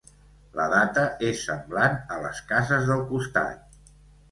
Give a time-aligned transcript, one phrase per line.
[0.59, 3.81] La data és semblant a les cases del costat.